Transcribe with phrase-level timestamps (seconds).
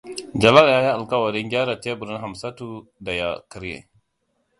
[0.43, 3.79] Jalal ya yi alkawarin gyara teburin Hamsatutu da ya karye.